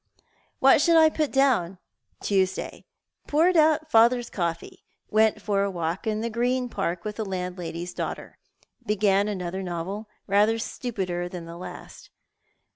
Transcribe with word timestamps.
What 0.57 0.81
should 0.81 0.97
I 0.97 1.11
put 1.11 1.31
down?' 1.31 1.77
Tuesday: 2.23 2.85
Poured 3.27 3.55
out 3.55 3.91
father's 3.91 4.31
coffee. 4.31 4.83
Went 5.11 5.39
for 5.39 5.61
a 5.61 5.69
walk 5.69 6.07
in 6.07 6.21
the 6.21 6.29
Green 6.31 6.69
Park 6.69 7.03
with 7.05 7.17
the 7.17 7.23
landlady's 7.23 7.93
daughter. 7.93 8.39
Began 8.83 9.27
another 9.27 9.61
novel, 9.61 10.09
rather 10.25 10.57
stupider 10.57 11.29
than 11.29 11.45
the 11.45 11.55
last. 11.55 12.09